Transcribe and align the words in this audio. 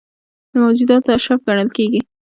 د 0.51 0.53
موجوداتو 0.61 1.09
اشرف 1.17 1.39
ګڼل 1.47 1.69
کېږي. 1.77 2.01